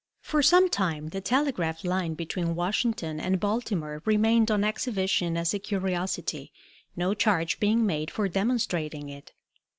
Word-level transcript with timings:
For 0.23 0.41
some 0.41 0.67
time 0.67 1.09
the 1.09 1.21
telegraph 1.21 1.83
line 1.85 2.15
between 2.15 2.55
Washington 2.55 3.19
and 3.19 3.39
Baltimore 3.39 4.01
remained 4.03 4.49
on 4.49 4.63
exhibition 4.63 5.37
as 5.37 5.53
a 5.53 5.59
curiosity, 5.59 6.51
no 6.95 7.13
charge 7.13 7.59
being 7.59 7.85
made 7.85 8.09
for 8.09 8.27
demonstrating 8.27 9.09
it. 9.09 9.31